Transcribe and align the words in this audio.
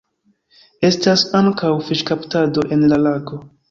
Estas 0.89 1.25
ankaŭ 1.41 1.71
fiŝkaptado 1.91 2.69
en 2.79 2.87
la 2.93 3.05
lago. 3.09 3.45